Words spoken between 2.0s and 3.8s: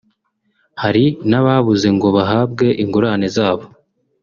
bahabwe ingurane zabo